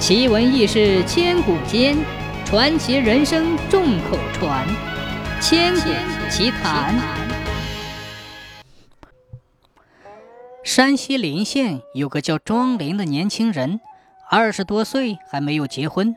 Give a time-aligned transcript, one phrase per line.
[0.00, 1.94] 奇闻异事千古间，
[2.46, 4.66] 传奇人生众口传。
[5.42, 5.90] 千古
[6.30, 6.98] 奇谈。
[10.64, 13.78] 山西临县有个叫庄林的年轻人，
[14.30, 16.16] 二十多岁还没有结婚。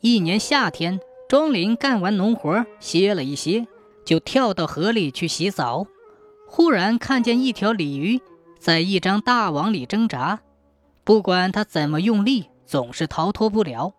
[0.00, 3.66] 一年夏天，庄林干完农活歇了一歇，
[4.04, 5.86] 就跳到河里去洗澡。
[6.46, 8.20] 忽然看见一条鲤鱼
[8.60, 10.40] 在一张大网里挣扎，
[11.02, 13.94] 不管他怎么用力，总是逃脱不了。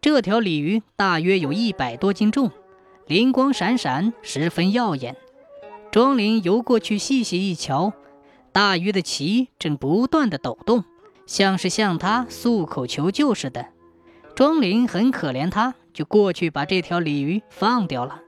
[0.00, 2.50] 这条鲤鱼大约有一百多斤重，
[3.06, 5.16] 灵光闪闪，十分耀眼。
[5.90, 7.92] 庄林游过去细细一瞧，
[8.52, 10.84] 大鱼的鳍正不断的抖动，
[11.26, 13.66] 像是向他诉口求救似的。
[14.34, 18.20] 庄林很可怜他，就过去把这条鲤鱼放掉了。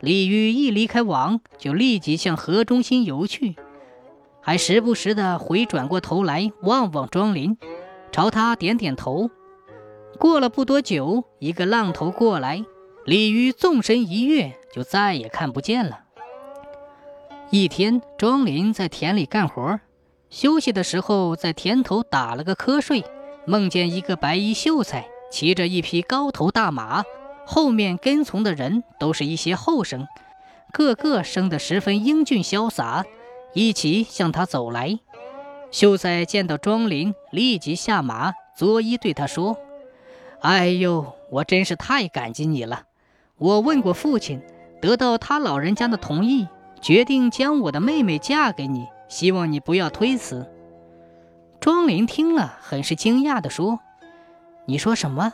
[0.00, 3.54] 鲤鱼一离开网，就立即向河中心游去，
[4.40, 7.56] 还时不时地回转过头来望望庄林，
[8.12, 9.30] 朝他点点头。
[10.18, 12.64] 过了不多久，一个浪头过来，
[13.06, 16.00] 鲤鱼纵身一跃，就再也看不见了。
[17.50, 19.80] 一天，庄林在田里干活，
[20.30, 23.04] 休息的时候在田头打了个瞌睡，
[23.46, 27.02] 梦见一个白衣秀才骑着一匹高头大马。
[27.44, 30.06] 后面跟从的人都是一些后生，
[30.72, 33.04] 个个生得十分英俊潇洒，
[33.52, 35.00] 一起向他走来。
[35.72, 39.56] 秀才见到庄林，立即下马，作揖对他说
[40.40, 42.82] ：“哎呦，我真是太感激你了！
[43.38, 44.42] 我问过父亲，
[44.82, 46.46] 得到他老人家的同意，
[46.82, 50.46] 决定将我的妹妹嫁给你，希望你不要推辞。”
[51.58, 53.80] 庄林听了，很是惊讶地说
[54.68, 55.32] ：“你说什么？”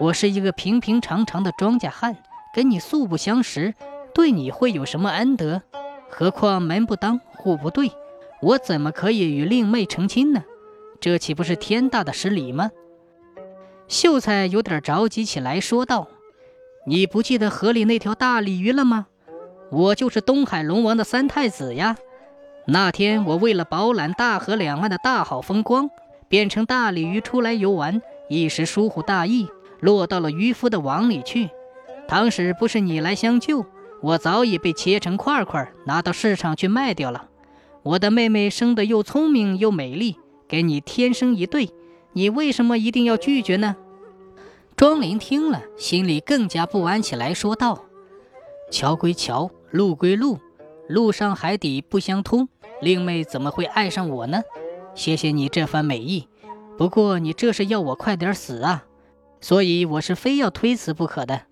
[0.00, 2.16] 我是一个平平常常的庄稼汉，
[2.54, 3.74] 跟你素不相识，
[4.14, 5.60] 对你会有什么恩德？
[6.08, 7.92] 何况门不当户不对，
[8.42, 10.44] 我怎么可以与令妹成亲呢？
[11.00, 12.70] 这岂不是天大的失礼吗？
[13.88, 16.08] 秀才有点着急起来，说道
[16.86, 19.06] ：“你不记得河里那条大鲤鱼了吗？
[19.70, 21.96] 我就是东海龙王的三太子呀！
[22.66, 25.90] 那天我为了饱览大河两岸的大好风光，
[26.28, 29.48] 变成大鲤鱼出来游玩，一时疏忽大意。”
[29.80, 31.48] 落到了渔夫的网里去。
[32.06, 33.64] 倘使不是你来相救，
[34.02, 37.29] 我早已被切成块块，拿到市场去卖掉了。
[37.82, 41.70] 我的妹妹生得又聪明又美丽，跟你天生一对，
[42.12, 43.76] 你为什么一定要拒绝呢？
[44.76, 47.84] 庄林听了，心里更加不安起来，说道
[48.70, 50.38] ：“桥归桥，路归路，
[50.88, 52.48] 路上海底不相通，
[52.80, 54.42] 令妹怎么会爱上我呢？
[54.94, 56.28] 谢谢你这番美意，
[56.76, 58.84] 不过你这是要我快点死啊！”
[59.42, 61.44] 所以我是非要推辞不可的。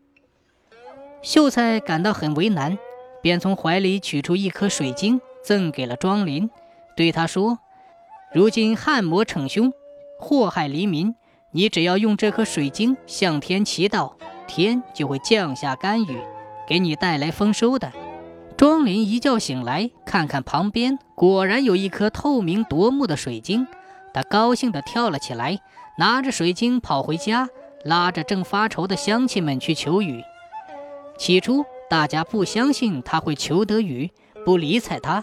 [1.22, 2.78] 秀才感到很为难，
[3.22, 6.50] 便从怀里取出一颗水晶，赠给了庄林，
[6.94, 7.59] 对他说
[8.34, 9.72] ：“如今旱魔逞凶，
[10.20, 11.14] 祸害黎民，
[11.53, 14.12] 你只要用这颗水晶向天祈祷，
[14.47, 16.20] 天就会降下甘雨，
[16.66, 17.91] 给你带来丰收的。”
[18.59, 23.66] 庄林一觉醒来，看看旁边，果然有一颗透明夺目的水晶，
[24.12, 25.59] 他高兴地跳了起来，
[25.97, 27.48] 拿着水晶跑回家。
[27.84, 30.22] 拉着正发愁的乡亲们去求雨。
[31.16, 34.10] 起初，大家不相信他会求得雨，
[34.44, 35.22] 不理睬他。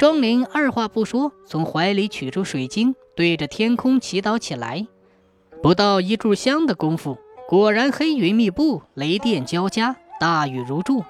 [0.00, 4.86] 庄林二话不说，从怀里取出水晶，对着天空祈祷起来。
[5.62, 11.04] 不到一炷香的功夫，果然黑云密布，雷电交加，大雨如注。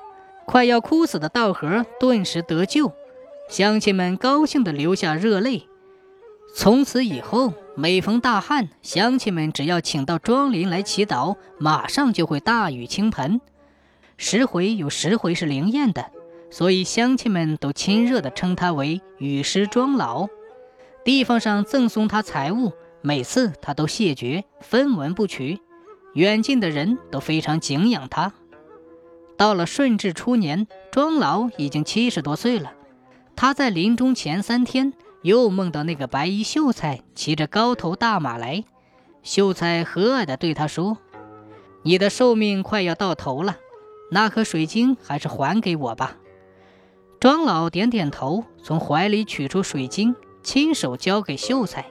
[0.44, 2.92] 快要枯死的稻禾顿时得救，
[3.48, 5.68] 乡亲们高兴的流下热泪。
[6.56, 13.40] 从此以后，每逢大旱，乡亲们只要请到庄林来祈祷，马上就会大雨倾盆。
[14.16, 16.10] 十回有十回是灵验的，
[16.50, 20.28] 所以乡亲们都亲热地称他为雨师庄老。
[21.04, 25.60] 地方上赠送他财物，每次他都谢绝，分文不取。
[26.14, 28.32] 远近的人都非常敬仰他。
[29.36, 32.72] 到了顺治初年，庄老已经七十多岁了。
[33.36, 34.92] 他在临终前三天。
[35.22, 38.64] 又梦到那个白衣秀才骑着高头大马来，
[39.22, 40.96] 秀才和蔼地对他说
[41.84, 43.58] ：“你的寿命快要到头了，
[44.10, 46.16] 那颗水晶还是还给我吧。”
[47.20, 51.84] 庄老点点头，从怀里取出水晶，亲手交给秀才。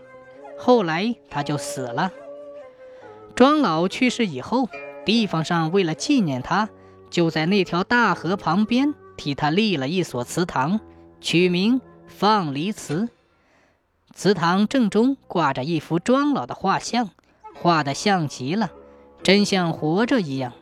[0.57, 2.11] 后来他就死了。
[3.35, 4.69] 庄老去世以后，
[5.05, 6.67] 地方上为了纪念他，
[7.11, 10.79] 就在那条大河旁边替他立了一所祠堂，
[11.21, 13.09] 取名放离祠。
[14.15, 17.11] 祠堂正中挂着一幅庄老的画像，
[17.53, 18.71] 画得像极了，
[19.21, 20.53] 真像活着一样。